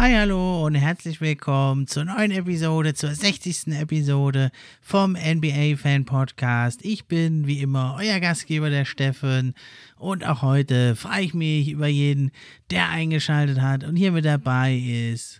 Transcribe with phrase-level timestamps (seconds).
[0.00, 3.68] Hi, hallo und herzlich willkommen zur neuen Episode, zur 60.
[3.78, 4.50] Episode
[4.80, 6.84] vom NBA Fan Podcast.
[6.84, 9.54] Ich bin wie immer euer Gastgeber, der Steffen.
[9.96, 12.32] Und auch heute freue ich mich über jeden,
[12.70, 15.39] der eingeschaltet hat und hier mit dabei ist.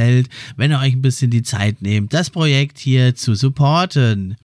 [0.01, 4.37] gefällt, wenn ihr euch ein bisschen die Zeit nehmt, das Projekt hier zu supporten.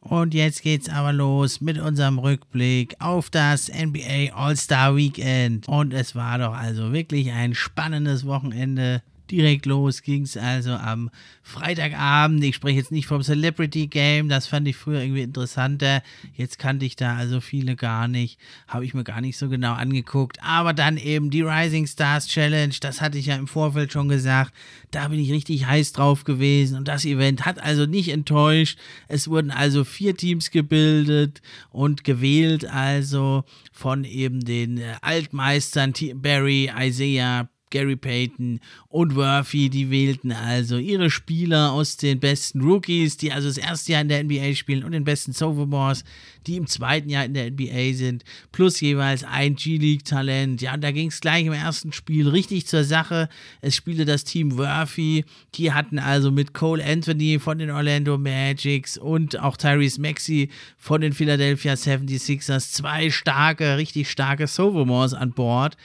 [0.00, 5.66] Und jetzt geht's aber los mit unserem Rückblick auf das NBA All-Star Weekend.
[5.66, 9.02] Und es war doch also wirklich ein spannendes Wochenende.
[9.30, 11.10] Direkt los ging es also am
[11.42, 12.42] Freitagabend.
[12.44, 16.02] Ich spreche jetzt nicht vom Celebrity Game, das fand ich früher irgendwie interessanter.
[16.34, 19.72] Jetzt kannte ich da also viele gar nicht, habe ich mir gar nicht so genau
[19.74, 20.38] angeguckt.
[20.42, 24.54] Aber dann eben die Rising Stars Challenge, das hatte ich ja im Vorfeld schon gesagt.
[24.90, 28.78] Da bin ich richtig heiß drauf gewesen und das Event hat also nicht enttäuscht.
[29.08, 36.70] Es wurden also vier Teams gebildet und gewählt, also von eben den äh, Altmeistern Barry,
[36.78, 43.32] Isaiah, Gary Payton und Worthy, die wählten also ihre Spieler aus den besten Rookies, die
[43.32, 46.04] also das erste Jahr in der NBA spielen und den besten Sophomores,
[46.46, 50.62] die im zweiten Jahr in der NBA sind, plus jeweils ein G-League-Talent.
[50.62, 53.28] Ja, und da ging es gleich im ersten Spiel richtig zur Sache.
[53.60, 55.24] Es spielte das Team Worthy,
[55.54, 61.00] die hatten also mit Cole Anthony von den Orlando Magics und auch Tyrese Maxey von
[61.00, 65.76] den Philadelphia 76ers zwei starke, richtig starke Sophomores an Bord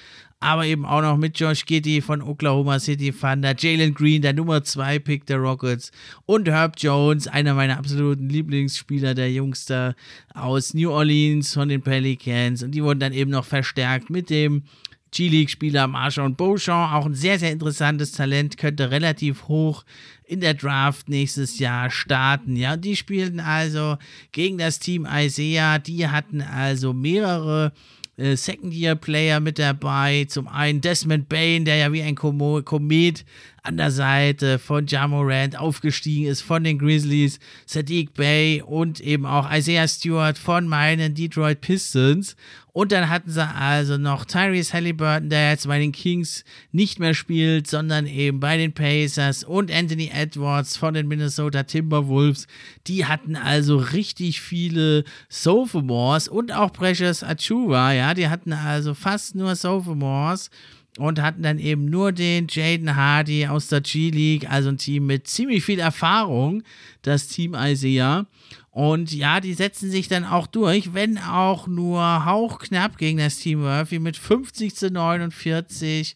[0.42, 4.64] aber eben auch noch mit Josh Giddy von Oklahoma City Thunder, Jalen Green, der Nummer
[4.64, 5.92] 2 Pick der Rockets
[6.26, 9.96] und Herb Jones, einer meiner absoluten Lieblingsspieler, der Jungster
[10.34, 14.64] aus New Orleans von den Pelicans und die wurden dann eben noch verstärkt mit dem
[15.12, 19.84] G-League-Spieler Marshawn Beauchamp, auch ein sehr, sehr interessantes Talent, könnte relativ hoch
[20.24, 22.56] in der Draft nächstes Jahr starten.
[22.56, 23.98] Ja, und die spielten also
[24.32, 27.74] gegen das Team Isaiah, die hatten also mehrere
[28.22, 30.26] äh, Second-Year-Player mit dabei.
[30.30, 33.26] Zum einen Desmond Bain, der ja wie ein Komet
[33.64, 39.52] an der Seite von Jamorant aufgestiegen ist von den Grizzlies, Sadiq Bay und eben auch
[39.52, 42.36] Isaiah Stewart von meinen Detroit Pistons.
[42.74, 47.14] Und dann hatten sie also noch Tyrese Halliburton, der jetzt bei den Kings nicht mehr
[47.14, 52.48] spielt, sondern eben bei den Pacers und Anthony Edwards von den Minnesota Timberwolves.
[52.88, 59.36] Die hatten also richtig viele Sophomores und auch Precious Achua, ja, die hatten also fast
[59.36, 60.50] nur Sophomores
[60.98, 65.28] und hatten dann eben nur den Jaden Hardy aus der G-League, also ein Team mit
[65.28, 66.64] ziemlich viel Erfahrung,
[67.02, 68.26] das Team Isaiah.
[68.72, 73.62] Und ja, die setzen sich dann auch durch, wenn auch nur hauchknapp gegen das Team
[73.62, 76.16] Murphy mit 50 zu 49.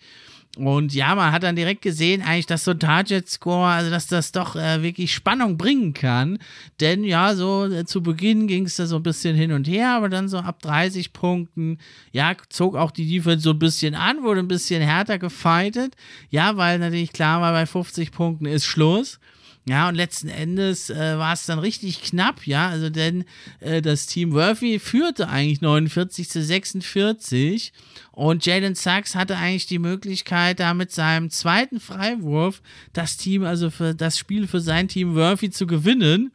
[0.55, 4.31] Und ja, man hat dann direkt gesehen, eigentlich, dass so ein Target-Score, also dass das
[4.31, 6.39] doch äh, wirklich Spannung bringen kann.
[6.79, 9.91] Denn ja, so äh, zu Beginn ging es da so ein bisschen hin und her,
[9.91, 11.77] aber dann so ab 30 Punkten,
[12.11, 15.95] ja, zog auch die Defense so ein bisschen an, wurde ein bisschen härter gefightet.
[16.29, 19.19] Ja, weil natürlich klar war, bei 50 Punkten ist Schluss.
[19.67, 23.25] Ja, und letzten Endes äh, war es dann richtig knapp, ja, also denn
[23.61, 27.73] äh, das Team Worthy führte eigentlich 49 zu 46
[28.11, 32.61] und Jalen Sachs hatte eigentlich die Möglichkeit, da mit seinem zweiten Freiwurf
[32.93, 36.31] das Team, also für das Spiel für sein Team Worthy zu gewinnen.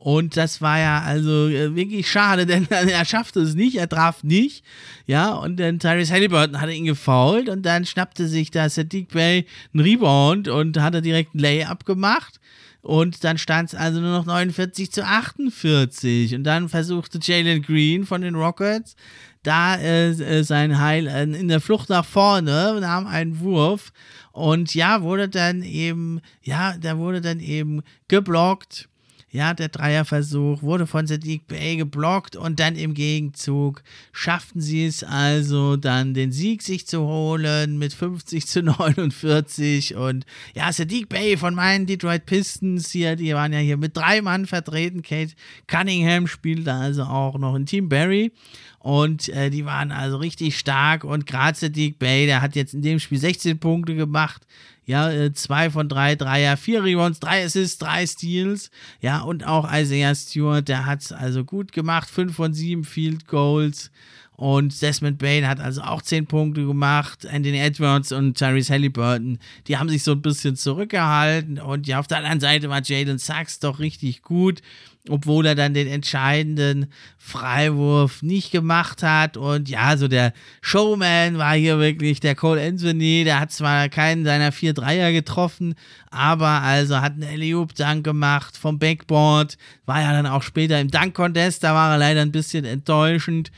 [0.00, 4.24] Und das war ja also äh, wirklich schade, denn er schaffte es nicht, er traf
[4.24, 4.64] nicht.
[5.06, 9.44] Ja, und dann Tyrese Halliburton hatte ihn gefoult und dann schnappte sich da Sadiq Bay
[9.74, 12.40] einen Rebound und hatte direkt einen Layup gemacht.
[12.80, 16.34] Und dann stand es also nur noch 49 zu 48.
[16.34, 18.96] Und dann versuchte Jalen Green von den Rockets
[19.42, 23.92] da äh, äh sein Heil äh, in der Flucht nach vorne, nahm einen Wurf
[24.32, 28.88] und ja, wurde dann eben, ja, da wurde dann eben geblockt
[29.32, 35.04] Ja, der Dreierversuch wurde von Sadiq Bey geblockt und dann im Gegenzug schafften sie es
[35.04, 41.36] also dann den Sieg sich zu holen mit 50 zu 49 und ja, Sadiq Bey
[41.36, 45.02] von meinen Detroit Pistons hier, die waren ja hier mit drei Mann vertreten.
[45.02, 45.34] Kate
[45.68, 48.32] Cunningham spielte also auch noch in Team Barry.
[48.80, 51.04] Und äh, die waren also richtig stark.
[51.04, 54.46] Und gerade Sadiq Bey, der hat jetzt in dem Spiel 16 Punkte gemacht,
[54.90, 58.72] ja, äh, zwei von drei Dreier, vier Rebounds, drei Assists, drei Steals.
[59.00, 62.10] Ja, und auch Isaiah Stewart, der hat es also gut gemacht.
[62.10, 63.92] Fünf von sieben Field Goals.
[64.40, 67.26] Und Desmond Bain hat also auch 10 Punkte gemacht.
[67.26, 71.58] Anthony Edwards und Tyrese Halliburton, die haben sich so ein bisschen zurückgehalten.
[71.58, 74.62] Und ja, auf der anderen Seite war Jalen Sachs doch richtig gut,
[75.10, 76.86] obwohl er dann den entscheidenden
[77.18, 79.36] Freiwurf nicht gemacht hat.
[79.36, 80.32] Und ja, so der
[80.62, 83.24] Showman war hier wirklich der Cole Anthony.
[83.24, 85.74] Der hat zwar keinen seiner vier Dreier getroffen,
[86.10, 89.58] aber also hat einen Eliup Dank gemacht vom Backboard.
[89.84, 93.50] War ja dann auch später im Dunk-Contest, da war er leider ein bisschen enttäuschend.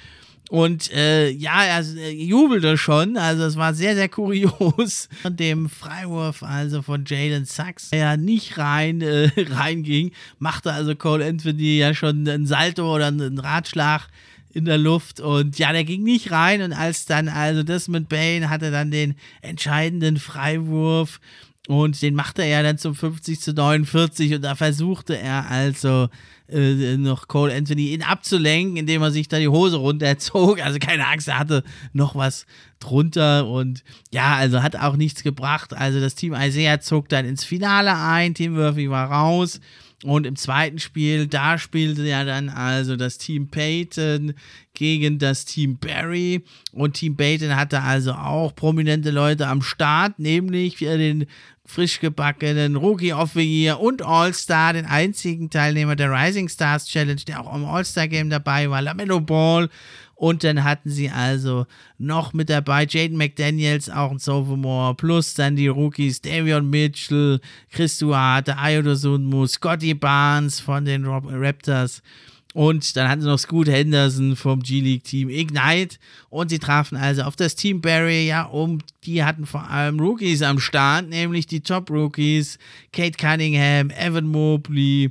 [0.52, 3.16] Und äh, ja, er äh, jubelte schon.
[3.16, 5.08] Also es war sehr, sehr kurios.
[5.22, 10.94] Von dem Freiwurf also von Jalen Sachs, der ja nicht rein äh, reinging, machte also
[10.94, 14.08] Cole Anthony ja schon einen Salto oder einen Ratschlag
[14.52, 18.10] in der Luft und ja, der ging nicht rein und als dann also das mit
[18.10, 21.19] Bane hatte dann den entscheidenden Freiwurf
[21.66, 26.10] und den machte er dann zum 50 zu 49 und da versuchte er also
[26.52, 30.60] äh, noch Cole Anthony ihn abzulenken, indem er sich da die Hose runterzog.
[30.62, 32.46] Also keine Angst, er hatte noch was
[32.81, 33.82] drunter und
[34.12, 35.75] ja, also hat auch nichts gebracht.
[35.75, 39.60] Also das Team Isaiah zog dann ins Finale ein, Team Murphy war raus.
[40.04, 44.34] Und im zweiten Spiel, da spielte ja dann also das Team Peyton
[44.75, 46.43] gegen das Team Barry.
[46.72, 51.26] Und Team Peyton hatte also auch prominente Leute am Start, nämlich den
[51.64, 57.23] frisch gebackenen Rookie of the Year und All-Star, den einzigen Teilnehmer der Rising Stars Challenge,
[57.26, 59.69] der auch im All-Star-Game dabei war, Lamello Ball.
[60.14, 61.67] Und dann hatten sie also
[61.99, 67.41] noch mit dabei Jaden McDaniels, auch ein Sophomore, plus dann die Rookies Davion Mitchell,
[67.73, 72.03] Chris Duarte, Ayodo Sunmu, Scotty Barnes von den Raptors
[72.52, 75.96] und dann hatten sie noch Scoot Henderson vom G-League-Team Ignite.
[76.28, 80.43] Und sie trafen also auf das Team Barry, ja, um die hatten vor allem Rookies
[80.43, 82.58] am Start, nämlich die Top-Rookies,
[82.93, 85.10] Kate Cunningham, Evan Mobley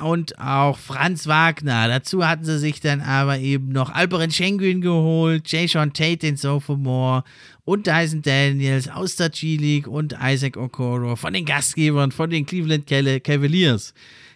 [0.00, 1.88] und auch Franz Wagner.
[1.88, 7.24] Dazu hatten sie sich dann aber eben noch Alperen Schengen geholt, Jason Tate, den Sophomore
[7.64, 12.86] und Dyson Daniels aus der G-League und Isaac Okoro von den Gastgebern, von den Cleveland
[12.86, 13.92] Cavaliers.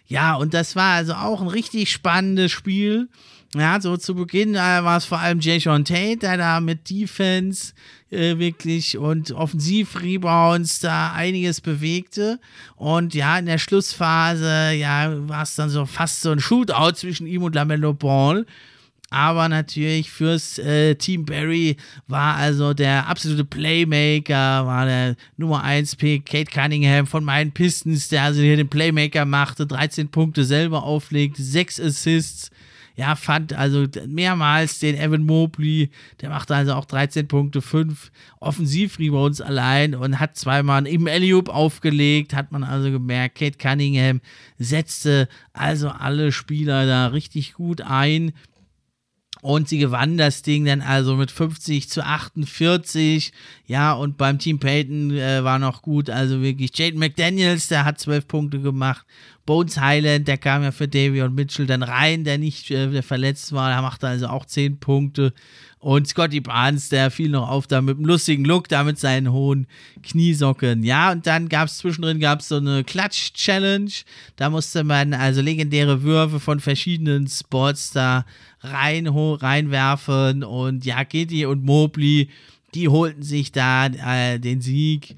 [0.07, 3.09] Ja, und das war also auch ein richtig spannendes Spiel.
[3.55, 7.73] Ja, so zu Beginn war es vor allem Jason Tate, der da mit Defense
[8.11, 12.39] äh, wirklich und Offensiv-Rebounds da einiges bewegte.
[12.75, 17.27] Und ja, in der Schlussphase, ja, war es dann so fast so ein Shootout zwischen
[17.27, 18.45] ihm und Lamello Ball.
[19.09, 21.77] Aber natürlich fürs äh, Team Barry
[22.07, 28.09] war also der absolute Playmaker, war der Nummer 1 Pick, Kate Cunningham von meinen Pistons,
[28.09, 32.51] der also hier den Playmaker machte, 13 Punkte selber auflegte, 6 Assists.
[32.97, 39.39] Ja, fand also mehrmals den Evan Mobley, der machte also auch 13 Punkte, 5 Offensiv-Rebounds
[39.39, 43.37] allein und hat zweimal im Eliup aufgelegt, hat man also gemerkt.
[43.37, 44.19] Kate Cunningham
[44.57, 48.33] setzte also alle Spieler da richtig gut ein.
[49.47, 53.31] Und sie gewann das Ding dann also mit 50 zu 48.
[53.65, 56.09] Ja, und beim Team Peyton äh, war noch gut.
[56.09, 59.05] Also wirklich Jaden McDaniels, der hat 12 Punkte gemacht.
[59.45, 63.53] Bones Highland, der kam ja für Davion Mitchell dann rein, der nicht äh, der verletzt
[63.53, 63.69] war.
[63.69, 65.31] Der machte also auch 10 Punkte.
[65.79, 69.31] Und Scotty Barnes, der fiel noch auf da mit einem lustigen Look, da mit seinen
[69.31, 69.67] hohen
[70.01, 70.83] Kniesocken.
[70.83, 73.91] Ja, und dann gab es zwischendrin gab's so eine Klatsch-Challenge.
[74.37, 78.25] Da musste man also legendäre Würfe von verschiedenen Spots da
[78.61, 80.43] rein, reinwerfen.
[80.43, 82.29] Und ja, Kitty und Mobley,
[82.73, 85.15] die holten sich da äh, den Sieg.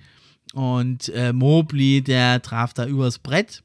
[0.54, 3.64] Und äh, Mobley, der traf da übers Brett.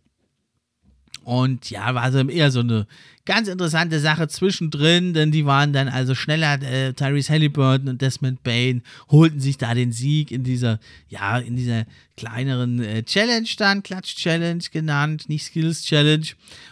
[1.24, 2.86] Und ja, war also eher so eine
[3.24, 6.60] ganz interessante Sache zwischendrin, denn die waren dann also schneller.
[6.62, 10.78] Äh, Tyrese Halliburton und Desmond Bain holten sich da den Sieg in dieser,
[11.08, 16.26] ja, in dieser kleineren äh, Challenge dann, Klatsch Challenge genannt, nicht Skills Challenge.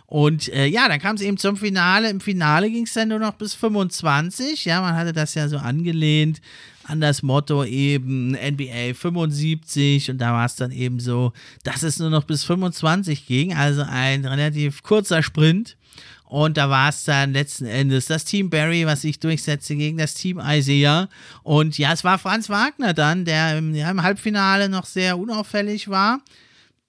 [0.06, 2.11] Und äh, ja, dann kam es eben zum Finale.
[2.11, 4.66] Im Finale ging es dann nur noch bis 25.
[4.66, 6.42] Ja, man hatte das ja so angelehnt
[6.85, 11.99] an das Motto eben NBA 75 und da war es dann eben so, dass es
[11.99, 15.77] nur noch bis 25 ging, also ein relativ kurzer Sprint.
[16.25, 20.15] Und da war es dann letzten Endes das Team Barry, was sich durchsetzte gegen das
[20.15, 21.11] Team Isaiah.
[21.43, 25.89] Und ja, es war Franz Wagner dann, der im, ja, im Halbfinale noch sehr unauffällig
[25.89, 26.23] war.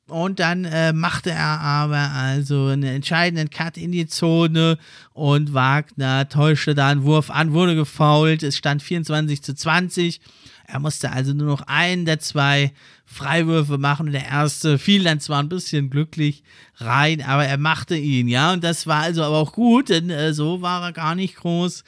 [0.08, 4.78] Und dann äh, machte er aber also einen entscheidenden Cut in die Zone
[5.14, 8.44] und Wagner täuschte da einen Wurf an, wurde gefoult.
[8.44, 10.20] Es stand 24 zu 20.
[10.68, 12.74] Er musste also nur noch einen der zwei
[13.06, 16.44] Freiwürfe machen und der erste fiel dann zwar ein bisschen glücklich
[16.78, 18.54] rein, aber er machte ihn, ja.
[18.54, 21.84] Und das war also aber auch gut, denn äh, so war er gar nicht groß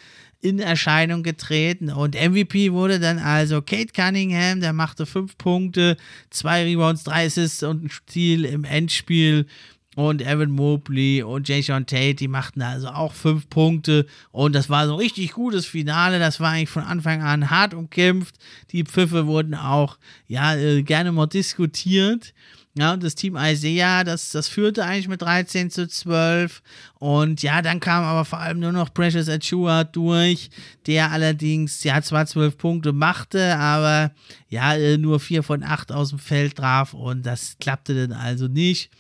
[0.46, 1.90] in Erscheinung getreten.
[1.90, 5.98] Und MVP wurde dann also Kate Cunningham, der machte fünf Punkte,
[6.30, 9.48] zwei Rebounds, drei Assists und ein Stil im Endspiel.
[9.96, 14.06] Und Evan Mobley und Jason Tate, die machten also auch fünf Punkte.
[14.32, 16.20] Und das war so ein richtig gutes Finale.
[16.20, 18.36] Das war eigentlich von Anfang an hart umkämpft.
[18.72, 19.98] Die Pfiffe wurden auch
[20.28, 22.34] ja äh, gerne mal diskutiert.
[22.78, 26.62] Ja, und das Team Isaiah, das, das führte eigentlich mit 13 zu 12.
[27.00, 30.50] Und ja, dann kam aber vor allem nur noch Precious Achua durch,
[30.86, 34.12] der allerdings ja zwar 12 Punkte machte, aber
[34.50, 38.50] ja, äh, nur 4 von 8 aus dem Feld traf und das klappte dann also
[38.50, 38.92] nicht.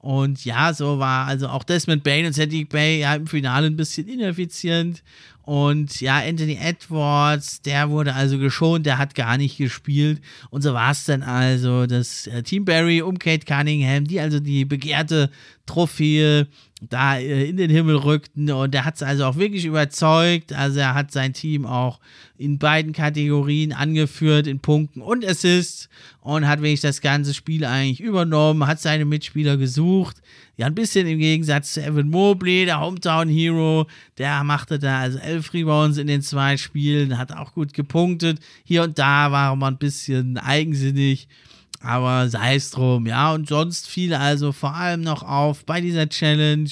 [0.00, 3.76] Und ja, so war also auch Desmond Bain und Cedric Bay ja im Finale ein
[3.76, 5.04] bisschen ineffizient.
[5.50, 10.20] Und ja, Anthony Edwards, der wurde also geschont, der hat gar nicht gespielt.
[10.50, 14.38] Und so war es dann also das äh, Team Barry um Kate Cunningham, die also
[14.38, 15.28] die begehrte
[15.66, 16.46] Trophäe
[16.80, 18.50] da äh, in den Himmel rückten.
[18.50, 20.52] Und er hat es also auch wirklich überzeugt.
[20.52, 22.00] Also er hat sein Team auch
[22.38, 25.88] in beiden Kategorien angeführt, in Punkten und Assists.
[26.20, 30.18] Und hat wirklich das ganze Spiel eigentlich übernommen, hat seine Mitspieler gesucht.
[30.56, 33.86] Ja, ein bisschen im Gegensatz zu Evan Mobley, der Hometown Hero.
[34.18, 38.38] Der machte da also elf Rebounds in den zwei Spielen, hat auch gut gepunktet.
[38.64, 41.28] Hier und da war man ein bisschen eigensinnig.
[41.82, 43.32] Aber sei es drum, ja.
[43.32, 46.68] Und sonst fiel also vor allem noch auf bei dieser Challenge,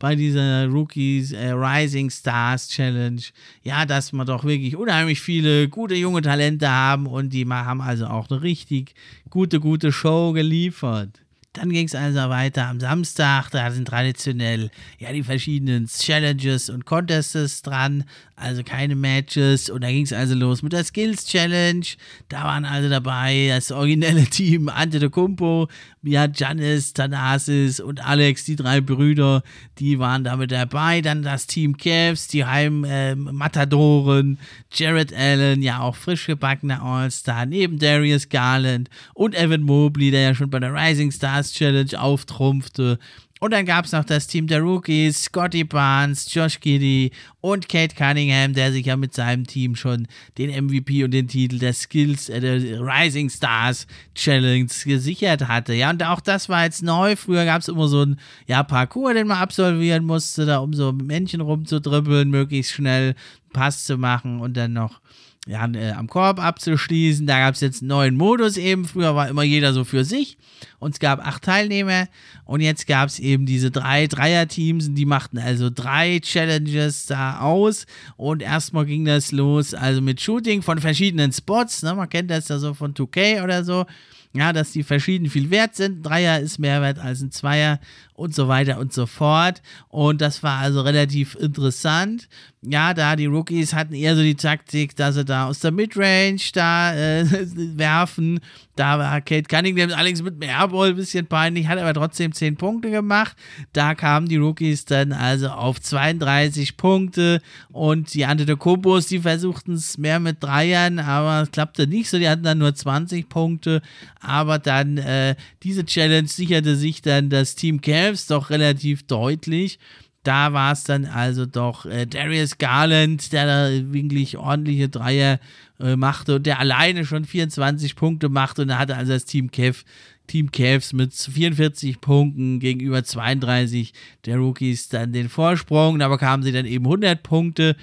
[0.00, 3.22] bei dieser Rookies äh, Rising Stars Challenge,
[3.62, 8.06] ja, dass wir doch wirklich unheimlich viele gute junge Talente haben und die haben also
[8.06, 8.94] auch eine richtig
[9.30, 11.20] gute, gute Show geliefert.
[11.58, 13.50] Dann ging es also weiter am Samstag.
[13.50, 18.04] Da sind traditionell ja die verschiedenen Challenges und Contests dran.
[18.36, 19.68] Also keine Matches.
[19.68, 21.84] Und da ging es also los mit der Skills Challenge.
[22.28, 25.66] Da waren also dabei das originelle Team Ante de Kumpo,
[26.02, 29.42] ja, Janis, Thanasis und Alex, die drei Brüder,
[29.78, 31.00] die waren damit dabei.
[31.00, 34.36] Dann das Team Cavs, die Heim-Matadoren, äh,
[34.72, 40.34] Jared Allen, ja auch frisch gebackener All-Star, neben Darius Garland und Evan Mobley, der ja
[40.34, 42.98] schon bei der Rising Stars Challenge auftrumpfte.
[43.40, 47.94] Und dann gab es noch das Team der Rookies, Scotty Barnes, Josh Giddy und Kate
[47.94, 52.28] Cunningham, der sich ja mit seinem Team schon den MVP und den Titel der Skills,
[52.28, 53.86] äh, der Rising Stars
[54.16, 55.72] Challenge gesichert hatte.
[55.74, 57.14] Ja, und auch das war jetzt neu.
[57.14, 60.90] Früher gab es immer so ein ja, Parcours, den man absolvieren musste, da um so
[60.92, 63.14] Männchen rumzudribbeln, möglichst schnell
[63.52, 65.00] Pass zu machen und dann noch
[65.48, 67.26] ja, äh, am Korb abzuschließen.
[67.26, 68.84] Da gab es jetzt einen neuen Modus eben.
[68.84, 70.36] Früher war immer jeder so für sich
[70.78, 72.06] und es gab acht Teilnehmer
[72.44, 77.40] und jetzt gab es eben diese drei Dreier-Teams und die machten also drei Challenges da
[77.40, 77.86] aus
[78.18, 81.82] und erstmal ging das los, also mit Shooting von verschiedenen Spots.
[81.82, 81.94] Ne?
[81.94, 83.86] Man kennt das ja so von 2K oder so
[84.34, 85.98] ja, dass die verschieden viel wert sind.
[85.98, 87.80] Ein Dreier ist mehr wert als ein Zweier
[88.18, 89.62] und so weiter und so fort.
[89.88, 92.28] Und das war also relativ interessant.
[92.60, 96.40] Ja, da die Rookies hatten eher so die Taktik, dass sie da aus der Midrange
[96.52, 97.24] da äh,
[97.78, 98.40] werfen.
[98.74, 102.56] Da war Kate Cunningham allerdings mit dem Airball ein bisschen peinlich, hat aber trotzdem 10
[102.56, 103.36] Punkte gemacht.
[103.72, 109.96] Da kamen die Rookies dann also auf 32 Punkte und die Antetokombos, die versuchten es
[109.96, 112.18] mehr mit Dreiern, aber es klappte nicht so.
[112.18, 113.82] Die hatten dann nur 20 Punkte.
[114.20, 119.78] Aber dann äh, diese Challenge sicherte sich dann das Team Cavs doch relativ deutlich.
[120.24, 125.38] Da war es dann also doch äh, Darius Garland, der da wirklich ordentliche Dreier
[125.80, 128.62] äh, machte und der alleine schon 24 Punkte machte.
[128.62, 129.84] Und da hatte also das Team Kev,
[130.26, 133.92] Team Cavs mit 44 Punkten gegenüber 32
[134.26, 135.98] der Rookies dann den Vorsprung.
[135.98, 137.76] Da bekamen sie dann eben 100 Punkte.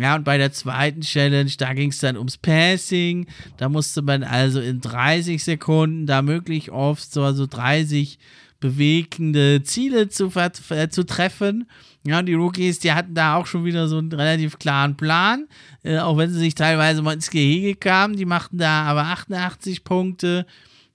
[0.00, 3.26] Ja, und bei der zweiten Challenge, da ging es dann ums Passing.
[3.58, 8.18] Da musste man also in 30 Sekunden da möglich oft so also 30
[8.60, 11.68] bewegende Ziele zu, äh, zu treffen.
[12.06, 15.46] Ja, die Rookies, die hatten da auch schon wieder so einen relativ klaren Plan,
[15.82, 18.16] äh, auch wenn sie sich teilweise mal ins Gehege kamen.
[18.16, 20.46] Die machten da aber 88 Punkte.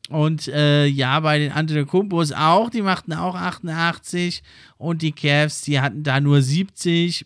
[0.09, 4.41] Und äh, ja, bei den Antetokounmpos auch, die machten auch 88.
[4.77, 7.25] Und die Cavs, die hatten da nur 70.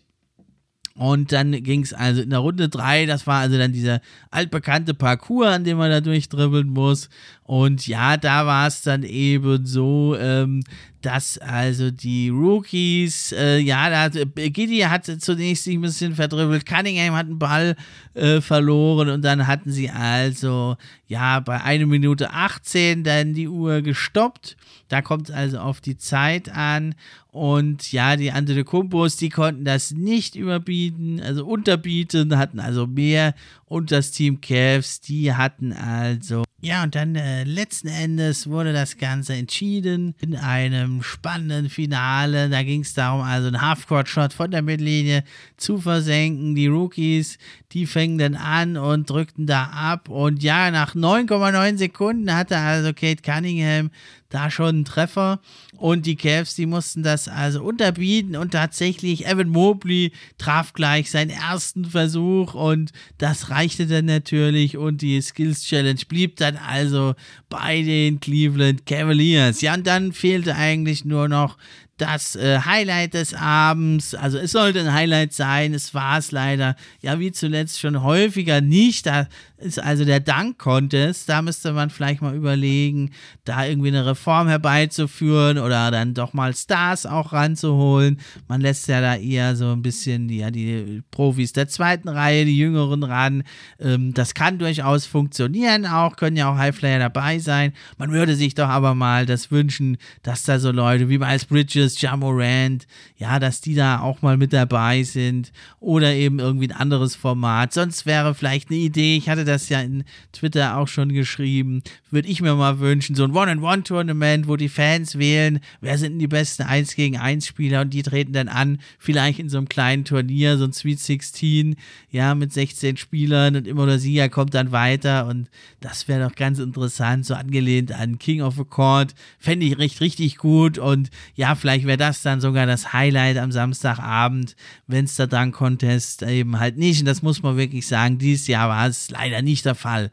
[1.00, 4.92] Und dann ging es also in der Runde 3, das war also dann dieser altbekannte
[4.92, 7.08] Parcours, an dem man da durchdribbeln muss.
[7.42, 10.62] Und ja, da war es dann eben so, ähm,
[11.02, 16.14] dass also die Rookies, äh, ja, da hat, äh, Giddy hat zunächst sich ein bisschen
[16.14, 17.76] verdribbelt, Cunningham hat einen Ball
[18.14, 20.76] äh, verloren und dann hatten sie also,
[21.06, 24.56] ja, bei 1 Minute 18 dann die Uhr gestoppt.
[24.88, 26.96] Da kommt es also auf die Zeit an
[27.32, 33.34] und ja, die Antetokounmpos, die konnten das nicht überbieten, also unterbieten, hatten also mehr.
[33.66, 36.42] Und das Team Cavs, die hatten also.
[36.62, 42.50] Ja, und dann äh, letzten Endes wurde das Ganze entschieden in einem spannenden Finale.
[42.50, 45.24] Da ging es darum, also einen Halfcourt-Shot von der Mittellinie
[45.56, 46.54] zu versenken.
[46.54, 47.38] Die Rookies,
[47.72, 50.10] die fingen dann an und drückten da ab.
[50.10, 53.90] Und ja, nach 9,9 Sekunden hatte also Kate Cunningham
[54.30, 55.40] da schon einen Treffer.
[55.76, 58.36] Und die Cavs, die mussten das also unterbieten.
[58.36, 62.54] Und tatsächlich, Evan Mobley traf gleich seinen ersten Versuch.
[62.54, 64.76] Und das reichte dann natürlich.
[64.76, 67.14] Und die Skills Challenge blieb dann also
[67.48, 69.60] bei den Cleveland Cavaliers.
[69.60, 71.58] Ja, und dann fehlte eigentlich nur noch
[72.00, 74.14] das äh, Highlight des Abends.
[74.14, 78.60] Also es sollte ein Highlight sein, es war es leider, ja wie zuletzt schon häufiger
[78.60, 79.06] nicht.
[79.06, 79.26] Da
[79.60, 83.10] ist also der Dank-Contest, da müsste man vielleicht mal überlegen,
[83.44, 88.20] da irgendwie eine Reform herbeizuführen oder dann doch mal Stars auch ranzuholen.
[88.48, 92.56] Man lässt ja da eher so ein bisschen ja, die Profis der zweiten Reihe, die
[92.56, 93.42] Jüngeren ran.
[93.78, 97.72] Ähm, das kann durchaus funktionieren auch, können ja auch Highflyer dabei sein.
[97.98, 101.89] Man würde sich doch aber mal das wünschen, dass da so Leute wie Miles Bridges
[101.90, 106.76] Davis, Jamorant, ja, dass die da auch mal mit dabei sind oder eben irgendwie ein
[106.76, 107.72] anderes Format.
[107.72, 112.28] Sonst wäre vielleicht eine Idee, ich hatte das ja in Twitter auch schon geschrieben, würde
[112.28, 116.62] ich mir mal wünschen, so ein One-on-One-Tournament, wo die Fans wählen, wer sind die besten
[116.62, 120.58] 1 gegen 1 Spieler und die treten dann an, vielleicht in so einem kleinen Turnier,
[120.58, 121.76] so ein Sweet 16,
[122.10, 125.48] ja, mit 16 Spielern und immer der Sieger kommt dann weiter und
[125.80, 130.00] das wäre doch ganz interessant, so angelehnt an King of the Court, fände ich richtig,
[130.00, 134.54] richtig gut und ja, vielleicht Vielleicht wäre das dann sogar das Highlight am Samstagabend,
[134.86, 137.00] wenn es der Dunk Contest eben halt nicht.
[137.00, 140.10] Und das muss man wirklich sagen, dieses Jahr war es leider nicht der Fall.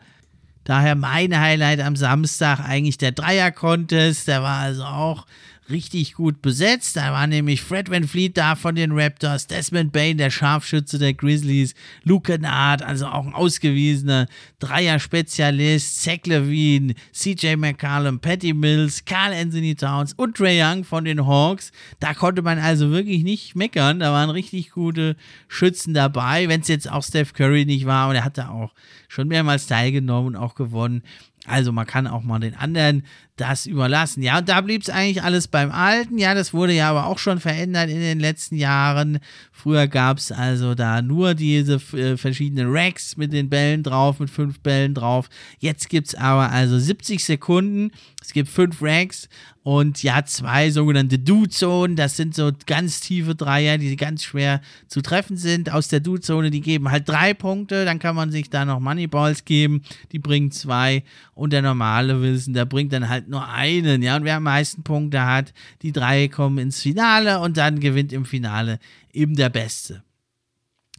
[0.64, 4.28] Daher mein Highlight am Samstag eigentlich der Dreier Contest.
[4.30, 5.26] Der war also auch
[5.70, 6.96] richtig gut besetzt.
[6.96, 11.14] Da war nämlich Fred Van Fleet da von den Raptors, Desmond Bain, der Scharfschütze der
[11.14, 14.28] Grizzlies, Luke Kennard, also auch ein ausgewiesener
[14.60, 21.26] Dreier-Spezialist, Zach Levine, CJ McCallum, Patty Mills, Carl Anthony Towns und Trey Young von den
[21.26, 21.72] Hawks.
[22.00, 24.00] Da konnte man also wirklich nicht meckern.
[24.00, 25.16] Da waren richtig gute
[25.48, 28.10] Schützen dabei, wenn es jetzt auch Steph Curry nicht war.
[28.10, 28.74] Und er hat da auch
[29.08, 31.04] schon mehrmals teilgenommen und auch gewonnen.
[31.48, 33.04] Also man kann auch mal den anderen
[33.38, 34.22] das überlassen.
[34.24, 36.18] Ja, und da blieb es eigentlich alles beim Alten.
[36.18, 39.20] Ja, das wurde ja aber auch schon verändert in den letzten Jahren.
[39.52, 44.30] Früher gab es also da nur diese äh, verschiedenen Racks mit den Bällen drauf, mit
[44.30, 45.30] fünf Bällen drauf.
[45.60, 47.92] Jetzt gibt es aber also 70 Sekunden.
[48.28, 49.30] Es gibt fünf Racks
[49.64, 51.96] und ja, zwei sogenannte Dude-Zonen.
[51.96, 54.60] Das sind so ganz tiefe Dreier, die ganz schwer
[54.90, 55.72] zu treffen sind.
[55.72, 57.86] Aus der Dude-Zone, die geben halt drei Punkte.
[57.86, 59.82] Dann kann man sich da noch Moneyballs geben.
[60.12, 61.06] Die bringen zwei.
[61.36, 64.18] Und der normale Wilson, der bringt dann halt nur einen, ja.
[64.18, 68.26] Und wer am meisten Punkte hat, die drei kommen ins Finale und dann gewinnt im
[68.26, 68.80] Finale
[69.14, 70.04] eben der Beste.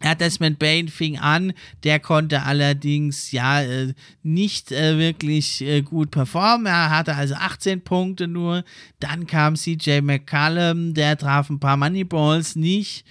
[0.02, 6.10] Ja, Desmond Bain fing an, der konnte allerdings ja äh, nicht äh, wirklich äh, gut
[6.12, 6.66] performen.
[6.66, 8.64] Er hatte also 18 Punkte nur.
[9.00, 13.04] Dann kam CJ McCallum, der traf ein paar Moneyballs nicht.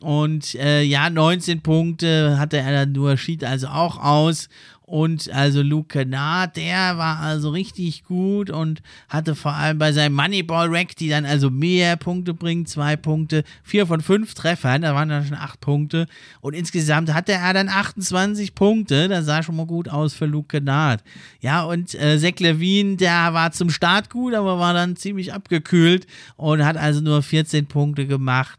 [0.00, 4.48] Und äh, ja, 19 Punkte hatte er dann nur, schied also auch aus.
[4.88, 10.14] Und also Luke Kennard, der war also richtig gut und hatte vor allem bei seinem
[10.14, 15.10] Moneyball-Rack, die dann also mehr Punkte bringt, zwei Punkte, vier von fünf Treffern, da waren
[15.10, 16.06] dann schon acht Punkte.
[16.40, 20.48] Und insgesamt hatte er dann 28 Punkte, das sah schon mal gut aus für Luke
[20.48, 21.04] Kennard.
[21.40, 26.06] Ja, und äh, Zach Levine, der war zum Start gut, aber war dann ziemlich abgekühlt
[26.36, 28.58] und hat also nur 14 Punkte gemacht.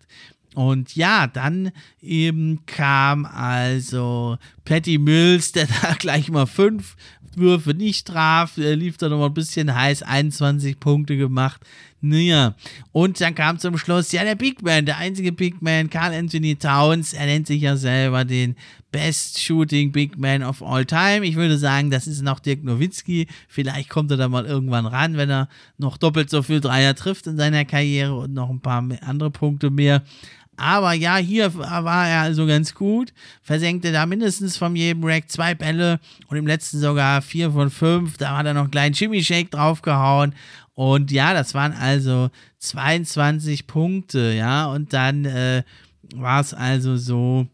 [0.59, 6.97] Und ja, dann eben kam also Patty Mills, der da gleich mal fünf
[7.37, 11.61] Würfe nicht traf, er lief da noch mal ein bisschen heiß, 21 Punkte gemacht.
[12.01, 12.55] Naja,
[12.91, 16.55] und dann kam zum Schluss, ja, der Big Man, der einzige Big Man, Carl Anthony
[16.57, 18.55] Towns, er nennt sich ja selber den
[18.91, 21.25] Best Shooting Big Man of All Time.
[21.25, 23.27] Ich würde sagen, das ist noch Dirk Nowitzki.
[23.47, 27.27] Vielleicht kommt er da mal irgendwann ran, wenn er noch doppelt so viel Dreier trifft
[27.27, 30.03] in seiner Karriere und noch ein paar andere Punkte mehr.
[30.59, 33.13] Aber ja, hier war er also ganz gut.
[33.41, 38.17] Versenkte da mindestens von jedem Rack zwei Bälle und im letzten sogar vier von fünf.
[38.17, 40.35] Da hat er noch einen kleinen Jimmy Shake draufgehauen.
[40.73, 44.67] Und ja, das waren also 22 Punkte, ja.
[44.67, 45.63] Und dann äh,
[46.15, 47.47] war es also so,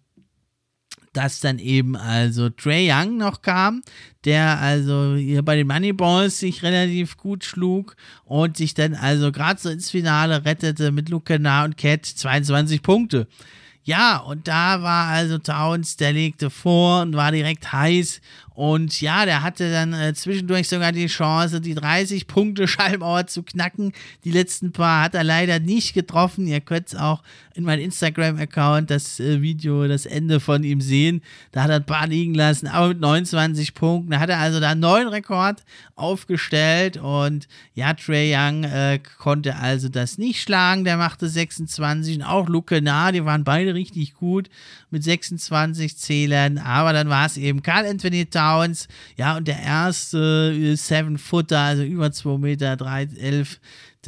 [1.15, 3.81] dass dann eben also Trey Young noch kam,
[4.25, 9.59] der also hier bei den Moneyballs sich relativ gut schlug und sich dann also gerade
[9.59, 13.27] so ins Finale rettete mit Luke Kennard und Cat 22 Punkte.
[13.83, 18.19] Ja, und da war also Towns, der legte vor und war direkt heiß
[18.55, 23.43] und ja, der hatte dann äh, zwischendurch sogar die Chance, die 30 Punkte Schallmauer zu
[23.43, 23.91] knacken.
[24.23, 26.47] Die letzten paar hat er leider nicht getroffen.
[26.47, 27.21] Ihr könnt auch
[27.53, 31.21] in meinem Instagram-Account das äh, Video, das Ende von ihm sehen.
[31.51, 34.11] Da hat er ein paar liegen lassen, aber mit 29 Punkten.
[34.11, 35.65] Da hat er also da einen neuen Rekord
[35.95, 36.95] aufgestellt.
[36.95, 40.85] Und ja, Trey Young äh, konnte also das nicht schlagen.
[40.85, 44.49] Der machte 26 und auch Luke Nah, die waren beide richtig gut
[44.91, 46.57] mit 26 Zählern.
[46.57, 48.87] Aber dann war es eben Carl Anthony Towns Touchdowns.
[49.17, 53.59] Ja, und der erste äh, Seven Footer, also über 2 Meter 3, 11,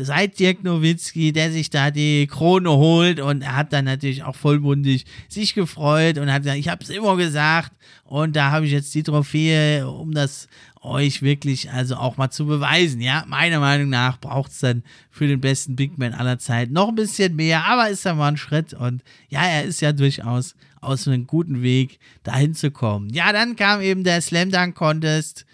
[0.06, 4.36] seit Dirk Nowitzki, der sich da die Krone holt und er hat dann natürlich auch
[4.36, 7.72] vollmundig sich gefreut und hat gesagt, ich habe es immer gesagt
[8.04, 10.48] und da habe ich jetzt die Trophäe, um das
[10.82, 13.02] euch wirklich also auch mal zu beweisen.
[13.02, 16.90] Ja, meiner Meinung nach braucht es dann für den besten Big Man aller Zeit noch
[16.90, 20.56] ein bisschen mehr, aber ist ja mal ein Schritt und ja, er ist ja durchaus
[20.80, 23.10] aus einem guten Weg, dahin zu kommen.
[23.10, 25.46] Ja, dann kam eben der Slam Dunk Contest.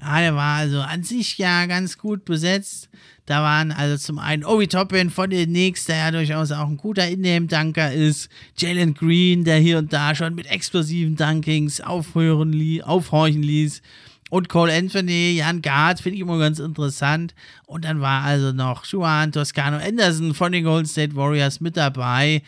[0.00, 2.88] Ja, der war also an sich ja ganz gut besetzt.
[3.26, 6.76] Da waren also zum einen Obi Toppin von den Knicks, der ja durchaus auch ein
[6.76, 8.30] guter Inname-Dunker ist.
[8.56, 13.82] Jalen Green, der hier und da schon mit explosiven Dunkings aufhören li aufhorchen ließ.
[14.30, 17.34] Und Cole Anthony, Jan Gard, finde ich immer ganz interessant.
[17.66, 22.42] Und dann war also noch Juan Toscano Anderson von den Golden State Warriors mit dabei.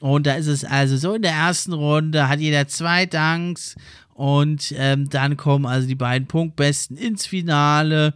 [0.00, 3.76] Und da ist es also so in der ersten Runde hat jeder zwei Dunks
[4.16, 8.14] und ähm, dann kommen also die beiden Punktbesten ins Finale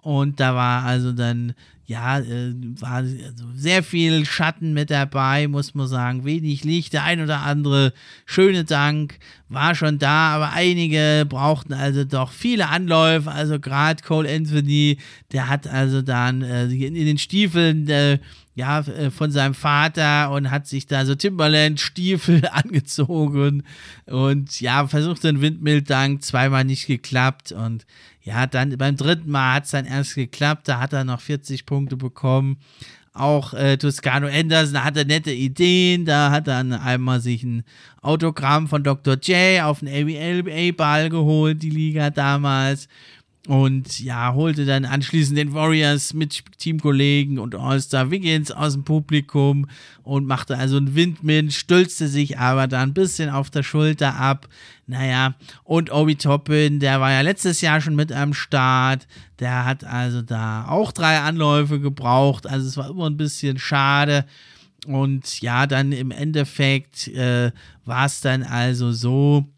[0.00, 1.54] und da war also dann
[1.92, 3.14] ja, äh, war also
[3.54, 6.24] sehr viel Schatten mit dabei, muss man sagen.
[6.24, 6.94] Wenig Licht.
[6.94, 7.92] Der ein oder andere
[8.24, 9.18] schöne Dank
[9.50, 13.30] war schon da, aber einige brauchten also doch viele Anläufe.
[13.30, 14.96] Also gerade Cole Anthony,
[15.32, 18.18] der hat also dann äh, in, den Stiefeln äh,
[18.54, 23.62] ja, äh, von seinem Vater und hat sich da so Timberland-Stiefel angezogen
[24.06, 27.86] und ja, versucht den Windmill-Dank, zweimal nicht geklappt und
[28.22, 31.66] ja, dann beim dritten Mal hat es dann erst geklappt, da hat er noch 40
[31.66, 32.58] Punkte bekommen.
[33.14, 37.62] Auch äh, Toscano Anderson hatte nette Ideen, da hat er einmal sich ein
[38.00, 39.16] Autogramm von Dr.
[39.16, 42.88] J auf einen ABA-Ball geholt, die Liga damals.
[43.48, 49.66] Und ja, holte dann anschließend den Warriors mit Teamkollegen und All-Star Wiggins aus dem Publikum
[50.04, 54.48] und machte also einen Windwind, stürzte sich aber dann ein bisschen auf der Schulter ab.
[54.86, 59.08] Naja, und Obi Toppin, der war ja letztes Jahr schon mit am Start.
[59.40, 62.46] Der hat also da auch drei Anläufe gebraucht.
[62.46, 64.24] Also es war immer ein bisschen schade.
[64.86, 67.50] Und ja, dann im Endeffekt äh,
[67.84, 69.51] war es dann also so,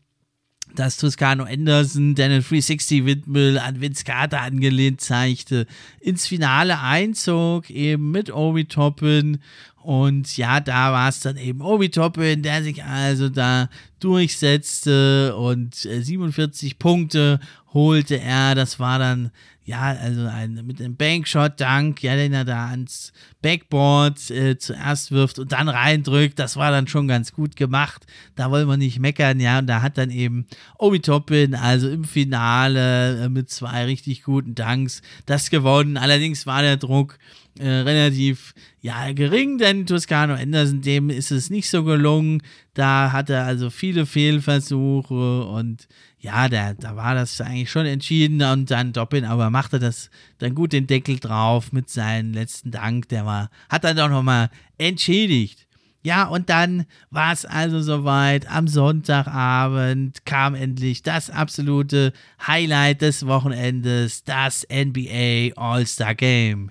[0.74, 5.66] dass Toscano Anderson, der einen 360 Windmill an Vince Carter angelehnt zeigte,
[6.00, 9.38] ins Finale einzog, eben mit Obi Toppin.
[9.84, 13.68] Und ja, da war es dann eben Obi Toppin, der sich also da
[14.00, 17.40] durchsetzte und 47 äh, Punkte
[17.74, 18.54] holte er.
[18.54, 19.30] Das war dann
[19.66, 25.38] ja, also ein, mit einem Bankshot-Dunk, ja, den er da ans Backboard äh, zuerst wirft
[25.38, 28.04] und dann reindrückt, das war dann schon ganz gut gemacht.
[28.36, 30.46] Da wollen wir nicht meckern, ja, und da hat dann eben
[30.78, 35.96] Obi Toppin, also im Finale äh, mit zwei richtig guten Dunks, das gewonnen.
[35.96, 37.18] Allerdings war der Druck
[37.58, 42.42] äh, relativ ja, gering, denn Toscano Anderson, dem ist es nicht so gelungen.
[42.74, 45.86] Da hat er also viele Fehlversuche und
[46.18, 50.54] ja, da, da war das eigentlich schon entschieden und dann Doppin, aber machte das dann
[50.54, 53.08] gut den Deckel drauf mit seinem letzten Dank.
[53.10, 55.66] Der war, hat dann doch nochmal entschädigt.
[56.02, 58.50] Ja, und dann war es also soweit.
[58.50, 62.12] Am Sonntagabend kam endlich das absolute
[62.46, 66.70] Highlight des Wochenendes, das NBA All-Star Game.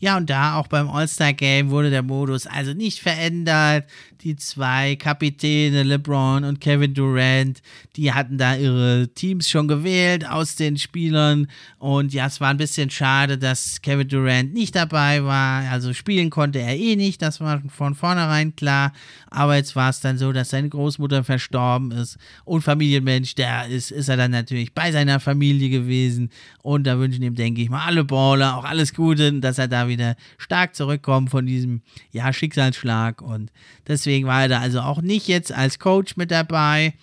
[0.00, 3.84] Ja, und da auch beim All-Star Game wurde der Modus also nicht verändert
[4.22, 7.62] die zwei Kapitäne, LeBron und Kevin Durant,
[7.96, 11.46] die hatten da ihre Teams schon gewählt aus den Spielern.
[11.78, 15.70] Und ja, es war ein bisschen schade, dass Kevin Durant nicht dabei war.
[15.70, 18.92] Also spielen konnte er eh nicht, das war von vornherein klar.
[19.30, 22.18] Aber jetzt war es dann so, dass seine Großmutter verstorben ist.
[22.44, 26.30] Und Familienmensch, der ist, ist er dann natürlich bei seiner Familie gewesen.
[26.62, 29.87] Und da wünschen ihm, denke ich mal, alle Baller auch alles Gute, dass er da
[29.88, 33.22] wieder stark zurückkommt von diesem ja, Schicksalsschlag.
[33.22, 33.50] Und
[33.86, 36.94] Deswegen war er da also auch nicht jetzt als Coach mit dabei.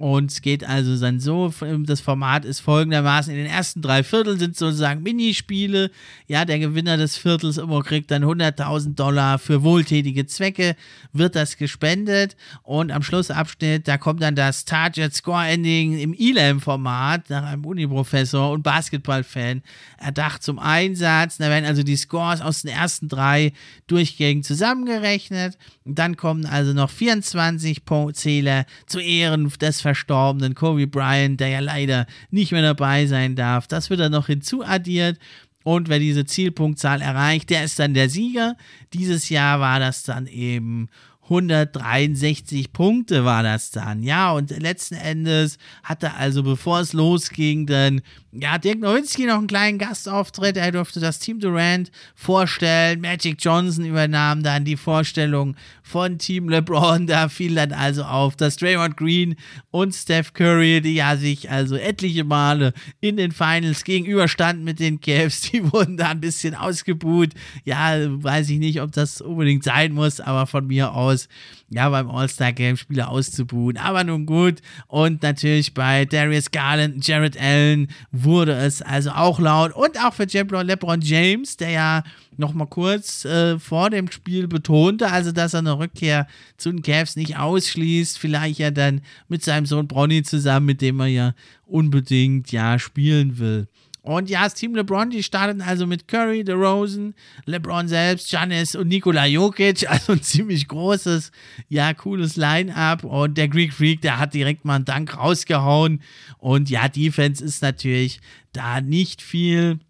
[0.00, 1.52] Und es geht also dann so,
[1.84, 5.90] das Format ist folgendermaßen, in den ersten drei Vierteln sind sozusagen Minispiele.
[6.26, 10.74] Ja, der Gewinner des Viertels immer kriegt dann 100.000 Dollar für wohltätige Zwecke,
[11.12, 12.34] wird das gespendet.
[12.62, 18.52] Und am Schlussabschnitt, da kommt dann das Target Score Ending im ELAM-Format nach einem Uniprofessor
[18.52, 19.60] und Basketballfan
[19.98, 21.36] erdacht zum Einsatz.
[21.36, 23.52] Da werden also die Scores aus den ersten drei
[23.86, 25.58] Durchgängen zusammengerechnet.
[25.84, 27.82] Und dann kommen also noch 24
[28.14, 33.66] Zähler zu Ehren des verstorbenen Kobe Bryant, der ja leider nicht mehr dabei sein darf.
[33.66, 35.18] Das wird dann noch hinzuaddiert.
[35.64, 38.56] Und wer diese Zielpunktzahl erreicht, der ist dann der Sieger.
[38.92, 40.88] Dieses Jahr war das dann eben
[41.30, 48.02] 163 Punkte war das dann, ja, und letzten Endes hatte also, bevor es losging, dann
[48.32, 50.56] ja, Dirk Nowitzki noch einen kleinen Gastauftritt.
[50.56, 53.00] Er durfte das Team Durant vorstellen.
[53.00, 57.08] Magic Johnson übernahm dann die Vorstellung von Team LeBron.
[57.08, 59.34] Da fiel dann also auf, dass Draymond Green
[59.72, 65.00] und Steph Curry, die ja sich also etliche Male in den Finals gegenüberstanden mit den
[65.00, 67.30] Cavs, die wurden da ein bisschen ausgebuht.
[67.64, 71.19] Ja, weiß ich nicht, ob das unbedingt sein muss, aber von mir aus
[71.68, 73.76] ja, beim All-Star-Game Spieler auszubuhen.
[73.76, 74.60] Aber nun gut.
[74.88, 79.72] Und natürlich bei Darius Garland, Jared Allen wurde es also auch laut.
[79.74, 82.02] Und auch für LeBron James, der ja
[82.36, 86.82] noch mal kurz äh, vor dem Spiel betonte, also dass er eine Rückkehr zu den
[86.82, 88.18] Cavs nicht ausschließt.
[88.18, 91.34] Vielleicht ja dann mit seinem Sohn Bronny zusammen, mit dem er ja
[91.66, 93.68] unbedingt ja spielen will.
[94.02, 98.88] Und ja, das Team LeBron, die starten also mit Curry, DeRozan, LeBron selbst, Giannis und
[98.88, 99.86] Nikola Jokic.
[99.90, 101.32] Also ein ziemlich großes,
[101.68, 103.04] ja, cooles Line-Up.
[103.04, 106.02] Und der Greek Freak, der hat direkt mal einen Dank rausgehauen.
[106.38, 108.20] Und ja, Defense ist natürlich
[108.52, 109.80] da nicht viel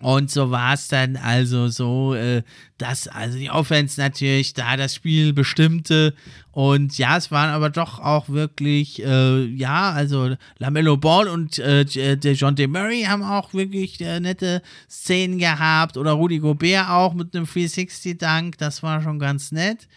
[0.00, 2.42] und so war es dann also so, äh,
[2.78, 6.14] dass also die Offense natürlich da das Spiel bestimmte.
[6.52, 11.84] Und ja, es waren aber doch auch wirklich, äh, ja, also Lamello Ball und äh,
[11.84, 15.96] der John De Murray haben auch wirklich äh, nette Szenen gehabt.
[15.96, 18.56] Oder Rudy Gobert auch mit einem 360-Dank.
[18.58, 19.88] Das war schon ganz nett.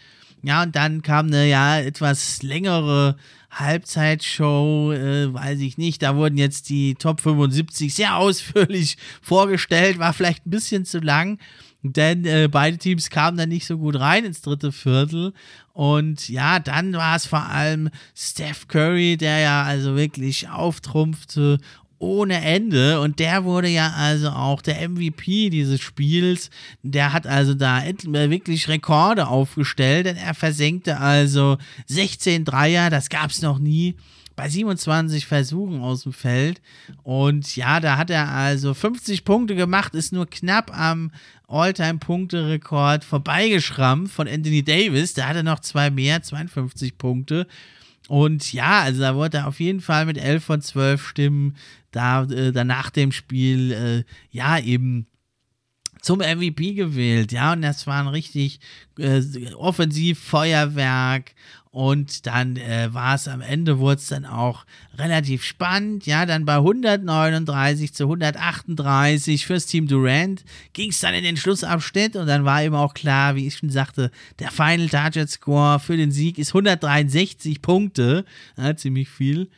[0.42, 3.16] Ja, und dann kam eine ja etwas längere
[3.52, 6.02] Halbzeitshow, äh, weiß ich nicht.
[6.02, 11.38] Da wurden jetzt die Top 75 sehr ausführlich vorgestellt, war vielleicht ein bisschen zu lang,
[11.82, 15.34] denn äh, beide Teams kamen dann nicht so gut rein ins dritte Viertel.
[15.74, 21.58] Und ja, dann war es vor allem Steph Curry, der ja also wirklich auftrumpfte
[22.02, 26.50] ohne Ende und der wurde ja also auch der MVP dieses Spiels.
[26.82, 33.30] Der hat also da wirklich Rekorde aufgestellt, denn er versenkte also 16 Dreier, das gab
[33.30, 33.94] es noch nie
[34.34, 36.60] bei 27 Versuchen aus dem Feld.
[37.04, 41.12] Und ja, da hat er also 50 Punkte gemacht, ist nur knapp am
[41.46, 45.14] All-Time-Punkte-Rekord vorbeigeschrammt von Anthony Davis.
[45.14, 47.46] Da hat er noch zwei mehr, 52 Punkte.
[48.08, 51.54] Und ja, also da wurde er auf jeden Fall mit 11 von 12 Stimmen
[51.92, 55.06] da, äh, da nach dem Spiel, äh, ja, eben
[56.00, 58.58] zum MVP gewählt, ja, und das war ein richtig
[58.98, 59.22] äh,
[59.54, 61.32] offensiv Feuerwerk
[61.72, 64.66] und dann äh, war es am Ende, wurde es dann auch
[64.98, 66.04] relativ spannend.
[66.04, 72.14] Ja, dann bei 139 zu 138 fürs Team Durant ging es dann in den Schlussabschnitt
[72.14, 75.96] und dann war eben auch klar, wie ich schon sagte, der Final Target Score für
[75.96, 78.26] den Sieg ist 163 Punkte.
[78.58, 79.48] Ja, ziemlich viel.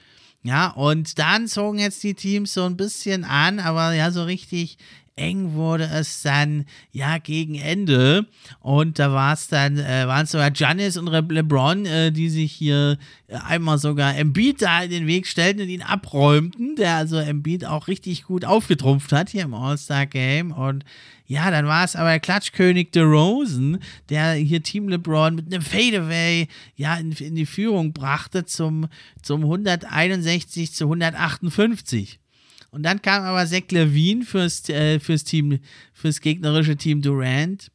[0.46, 4.76] Ja, und dann zogen jetzt die Teams so ein bisschen an, aber ja, so richtig
[5.16, 8.26] eng wurde es dann ja gegen Ende
[8.60, 12.52] und da war es dann äh, waren es sogar Giannis und LeBron, äh, die sich
[12.52, 12.98] hier
[13.28, 17.64] äh, einmal sogar Embiid da in den Weg stellten und ihn abräumten, der also Embiid
[17.64, 20.84] auch richtig gut aufgetrumpft hat hier im All-Star Game und
[21.26, 23.78] ja, dann war es aber der Klatschkönig DeRozan,
[24.10, 28.88] der hier Team LeBron mit einem Fadeaway ja in, in die Führung brachte zum,
[29.22, 32.18] zum 161 zu 158.
[32.74, 35.60] Und dann kam aber Zach Levine fürs, äh, fürs Team,
[35.92, 37.70] fürs gegnerische Team Durant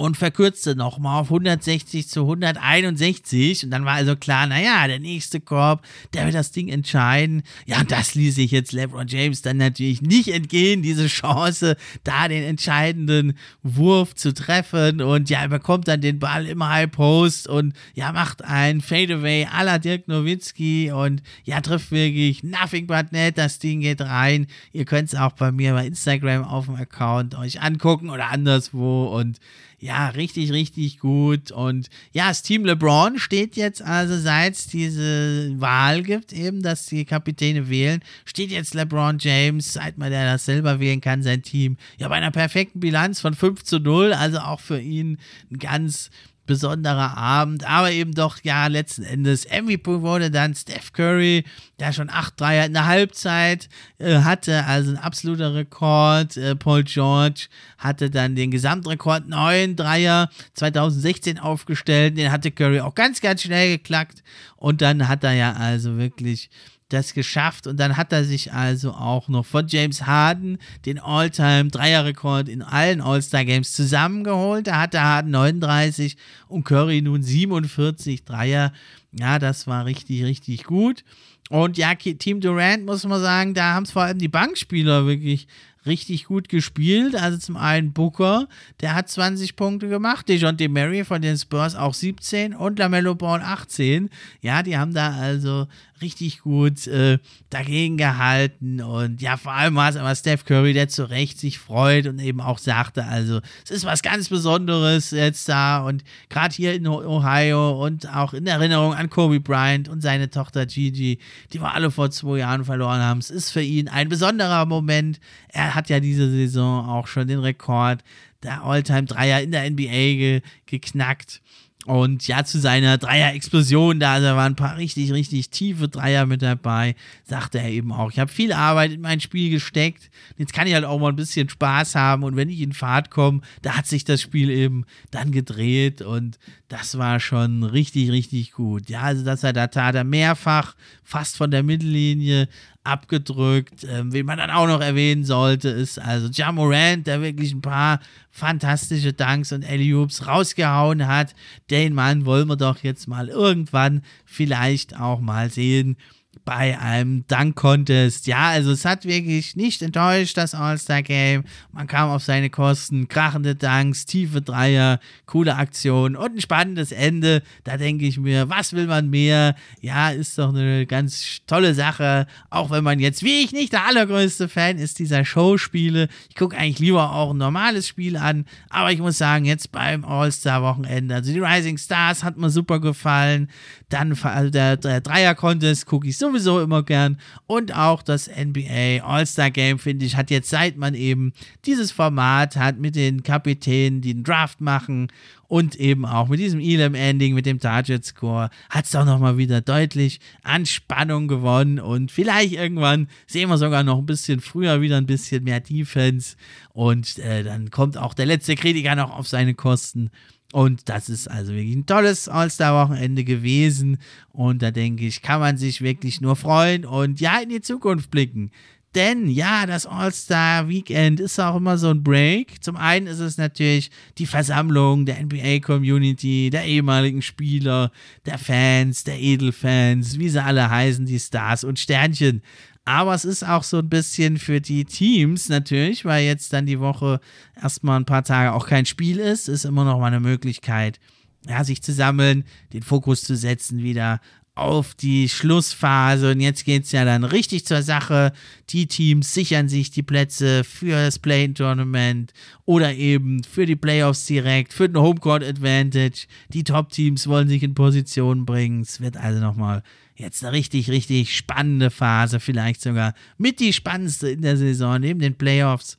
[0.00, 3.64] und verkürzte nochmal auf 160 zu 161.
[3.64, 5.84] Und dann war also klar, naja, der nächste Korb,
[6.14, 7.42] der wird das Ding entscheiden.
[7.66, 12.28] Ja, und das ließ sich jetzt LeBron James dann natürlich nicht entgehen, diese Chance, da
[12.28, 15.02] den entscheidenden Wurf zu treffen.
[15.02, 19.48] Und ja, er bekommt dann den Ball im High Post und ja, macht ein Fadeaway
[19.52, 23.36] à la Dirk Nowitzki und ja, trifft wirklich nothing but net.
[23.36, 24.46] Das Ding geht rein.
[24.72, 29.04] Ihr könnt es auch bei mir bei Instagram auf dem Account euch angucken oder anderswo
[29.04, 29.38] und
[29.80, 31.50] ja, richtig, richtig gut.
[31.50, 36.84] Und ja, das Team LeBron steht jetzt also, seit es diese Wahl gibt, eben, dass
[36.86, 41.42] die Kapitäne wählen, steht jetzt LeBron James, seit man der das selber wählen kann, sein
[41.42, 44.12] Team, ja, bei einer perfekten Bilanz von 5 zu 0.
[44.12, 45.18] Also auch für ihn
[45.50, 46.10] ein ganz
[46.50, 51.44] besonderer Abend, aber eben doch, ja, letzten Endes MVP wurde dann Steph Curry,
[51.78, 56.36] der schon acht Dreier in der Halbzeit äh, hatte, also ein absoluter Rekord.
[56.36, 57.46] Äh, Paul George
[57.78, 63.78] hatte dann den Gesamtrekord neun Dreier 2016 aufgestellt, den hatte Curry auch ganz, ganz schnell
[63.78, 64.22] geklackt.
[64.56, 66.50] Und dann hat er ja also wirklich
[66.90, 72.48] das geschafft und dann hat er sich also auch noch von James Harden den All-Time-Dreierrekord
[72.48, 74.66] in allen All-Star-Games zusammengeholt.
[74.66, 76.16] Da hatte Harden 39
[76.48, 78.72] und Curry nun 47 Dreier.
[79.12, 81.04] Ja, das war richtig, richtig gut.
[81.48, 85.48] Und ja, Team Durant muss man sagen, da haben es vor allem die Bankspieler wirklich
[85.86, 87.16] richtig gut gespielt.
[87.16, 88.48] Also zum einen Booker,
[88.80, 93.40] der hat 20 Punkte gemacht, DeJounte Murray von den Spurs auch 17 und LaMelo Ball
[93.40, 94.10] 18.
[94.40, 95.66] Ja, die haben da also
[96.02, 97.18] richtig gut äh,
[97.50, 101.58] dagegen gehalten und ja, vor allem war es aber Steph Curry, der zu Recht sich
[101.58, 106.54] freut und eben auch sagte, also es ist was ganz Besonderes jetzt da und gerade
[106.54, 111.18] hier in Ohio und auch in Erinnerung an Kobe Bryant und seine Tochter Gigi,
[111.52, 113.20] die wir alle vor zwei Jahren verloren haben.
[113.20, 115.20] Es ist für ihn ein besonderer Moment.
[115.48, 118.02] Er hat ja diese Saison auch schon den Rekord
[118.42, 121.42] der All-Time-Dreier in der NBA ge geknackt.
[121.86, 126.42] Und ja, zu seiner Dreier-Explosion, da, da waren ein paar richtig, richtig tiefe Dreier mit
[126.42, 128.10] dabei, sagte er eben auch.
[128.10, 130.10] Ich habe viel Arbeit in mein Spiel gesteckt.
[130.36, 132.22] Jetzt kann ich halt auch mal ein bisschen Spaß haben.
[132.22, 136.02] Und wenn ich in Fahrt komme, da hat sich das Spiel eben dann gedreht.
[136.02, 136.38] Und
[136.68, 138.90] das war schon richtig, richtig gut.
[138.90, 142.48] Ja, also dass er da tat er mehrfach fast von der Mittellinie
[142.84, 143.84] abgedrückt.
[143.88, 147.60] Ähm, wen man dann auch noch erwähnen sollte, ist also Ja Morant, der wirklich ein
[147.60, 151.34] paar fantastische Dunks und Alley-Oops rausgehauen hat.
[151.70, 155.96] Den Mann wollen wir doch jetzt mal irgendwann vielleicht auch mal sehen
[156.44, 158.26] bei einem Dunk-Contest.
[158.26, 161.44] Ja, also es hat wirklich nicht enttäuscht, das All-Star-Game.
[161.72, 167.42] Man kam auf seine Kosten, krachende Dunks, tiefe Dreier, coole Aktionen und ein spannendes Ende.
[167.64, 169.54] Da denke ich mir, was will man mehr?
[169.80, 172.26] Ja, ist doch eine ganz tolle Sache.
[172.48, 176.08] Auch wenn man jetzt, wie ich nicht der allergrößte Fan ist dieser Showspiele.
[176.28, 178.44] Ich gucke eigentlich lieber auch ein normales Spiel an.
[178.70, 183.50] Aber ich muss sagen, jetzt beim All-Star-Wochenende, also die Rising Stars hat mir super gefallen.
[183.88, 184.16] Dann
[184.50, 187.18] der, der Dreier-Contest gucke ich sowieso immer gern.
[187.46, 191.32] Und auch das NBA All-Star Game, finde ich, hat jetzt, seit man eben
[191.66, 195.08] dieses Format hat mit den Kapitänen, die einen Draft machen
[195.50, 200.20] und eben auch mit diesem Elam-Ending, mit dem Target-Score, hat es auch nochmal wieder deutlich
[200.44, 201.80] an Spannung gewonnen.
[201.80, 206.36] Und vielleicht irgendwann sehen wir sogar noch ein bisschen früher wieder ein bisschen mehr Defense.
[206.72, 210.10] Und äh, dann kommt auch der letzte Kritiker noch auf seine Kosten.
[210.52, 213.98] Und das ist also wirklich ein tolles All-Star-Wochenende gewesen.
[214.32, 218.10] Und da denke ich, kann man sich wirklich nur freuen und ja, in die Zukunft
[218.10, 218.50] blicken.
[218.96, 222.60] Denn ja, das All-Star-Weekend ist auch immer so ein Break.
[222.60, 227.92] Zum einen ist es natürlich die Versammlung der NBA-Community, der ehemaligen Spieler,
[228.26, 232.42] der Fans, der Edelfans, wie sie alle heißen, die Stars und Sternchen.
[232.84, 236.80] Aber es ist auch so ein bisschen für die Teams natürlich, weil jetzt dann die
[236.80, 237.20] Woche
[237.60, 240.98] erstmal ein paar Tage auch kein Spiel ist, ist immer noch mal eine Möglichkeit,
[241.46, 244.20] ja, sich zu sammeln, den Fokus zu setzen wieder
[244.54, 246.32] auf die Schlussphase.
[246.32, 248.32] Und jetzt geht es ja dann richtig zur Sache.
[248.70, 252.32] Die Teams sichern sich die Plätze für das Play-In-Tournament
[252.66, 256.26] oder eben für die Playoffs direkt, für den Homecourt Advantage.
[256.52, 258.82] Die Top-Teams wollen sich in Position bringen.
[258.82, 259.82] Es wird also nochmal
[260.20, 265.20] jetzt eine richtig, richtig spannende Phase, vielleicht sogar mit die spannendste in der Saison, neben
[265.20, 265.96] den Playoffs.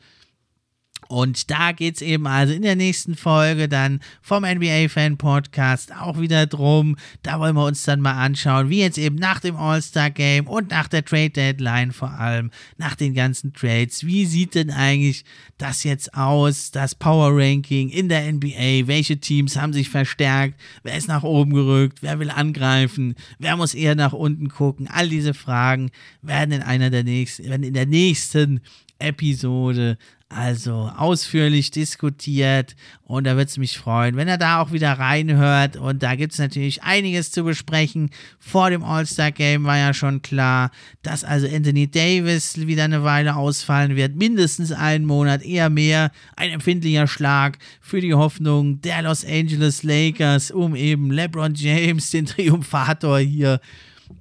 [1.12, 5.94] Und da geht es eben also in der nächsten Folge dann vom NBA Fan Podcast
[5.94, 6.96] auch wieder drum.
[7.22, 10.70] Da wollen wir uns dann mal anschauen, wie jetzt eben nach dem All-Star Game und
[10.70, 15.26] nach der Trade Deadline vor allem, nach den ganzen Trades, wie sieht denn eigentlich
[15.58, 18.88] das jetzt aus, das Power Ranking in der NBA?
[18.88, 20.58] Welche Teams haben sich verstärkt?
[20.84, 21.98] Wer ist nach oben gerückt?
[22.02, 23.16] Wer will angreifen?
[23.38, 24.88] Wer muss eher nach unten gucken?
[24.88, 28.62] All diese Fragen werden in einer der nächsten, werden in der nächsten
[28.98, 29.98] Episode
[30.34, 32.76] also ausführlich diskutiert
[33.12, 35.76] und da würde es mich freuen, wenn er da auch wieder reinhört.
[35.76, 38.10] Und da gibt es natürlich einiges zu besprechen.
[38.40, 40.72] Vor dem All-Star-Game war ja schon klar,
[41.04, 44.16] dass also Anthony Davis wieder eine Weile ausfallen wird.
[44.16, 46.12] Mindestens einen Monat, eher mehr.
[46.38, 52.26] Ein empfindlicher Schlag für die Hoffnung der Los Angeles Lakers, um eben LeBron James, den
[52.26, 53.60] Triumphator hier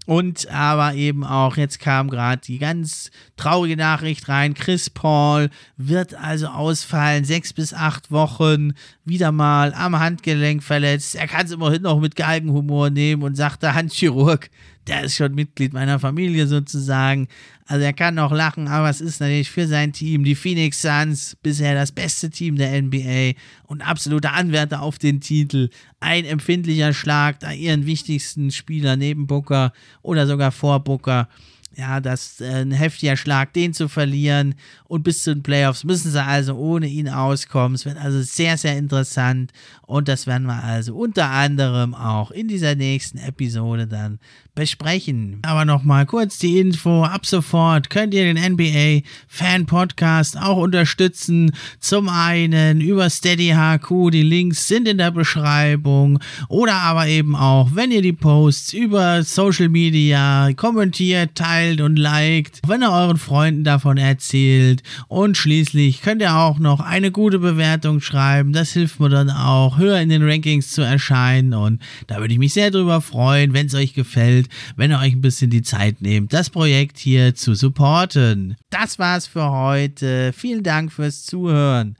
[0.06, 6.14] Und aber eben auch, jetzt kam gerade die ganz traurige Nachricht rein, Chris Paul wird
[6.14, 8.72] also ausfallen, sechs bis acht Wochen,
[9.04, 11.14] wieder mal am Handgelenk verletzt.
[11.14, 14.50] Er kann es immerhin noch mit Galgenhumor nehmen und sagt, der Handchirurg,
[14.86, 17.28] der ist schon Mitglied meiner Familie sozusagen.
[17.66, 21.36] Also er kann auch lachen, aber es ist natürlich für sein Team, die Phoenix Suns,
[21.42, 25.70] bisher das beste Team der NBA und absoluter Anwärter auf den Titel.
[26.00, 29.72] Ein empfindlicher Schlag, da ihren wichtigsten Spieler neben Booker
[30.02, 31.28] oder sogar vor Booker
[31.76, 34.54] ja, das äh, ein heftiger Schlag, den zu verlieren.
[34.84, 37.76] Und bis zu den Playoffs müssen sie also ohne ihn auskommen.
[37.76, 39.52] Es wird also sehr, sehr interessant.
[39.82, 44.18] Und das werden wir also unter anderem auch in dieser nächsten Episode dann
[44.54, 45.38] besprechen.
[45.42, 47.04] Aber nochmal kurz die Info.
[47.04, 51.52] Ab sofort könnt ihr den NBA Fan Podcast auch unterstützen.
[51.78, 54.10] Zum einen über Steady HQ.
[54.10, 56.18] Die Links sind in der Beschreibung.
[56.48, 62.60] Oder aber eben auch, wenn ihr die Posts über Social Media kommentiert, teilt und liked.
[62.66, 64.82] Wenn ihr euren Freunden davon erzählt.
[65.08, 68.52] Und schließlich könnt ihr auch noch eine gute Bewertung schreiben.
[68.52, 71.54] Das hilft mir dann auch, höher in den Rankings zu erscheinen.
[71.54, 75.12] Und da würde ich mich sehr drüber freuen, wenn es euch gefällt wenn ihr euch
[75.12, 78.56] ein bisschen die Zeit nehmt, das Projekt hier zu supporten.
[78.70, 80.32] Das war's für heute.
[80.32, 81.96] Vielen Dank fürs Zuhören.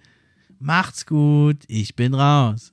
[0.59, 2.73] Macht's gut, ich bin raus.